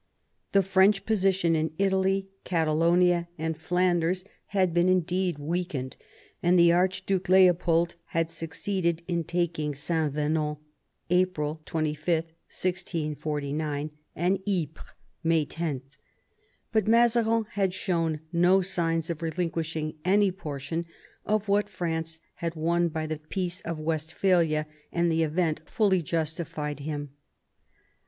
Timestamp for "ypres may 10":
14.49-15.83